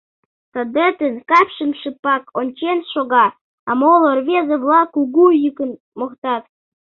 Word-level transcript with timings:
Садетын 0.51 1.15
капшым 1.29 1.71
шыпак 1.81 2.23
ончен 2.39 2.79
шога, 2.91 3.25
а 3.69 3.71
моло 3.79 4.09
рвезе-влак 4.19 4.87
кугу 4.95 5.25
йӱкын 5.43 5.71
моктат. 5.99 6.43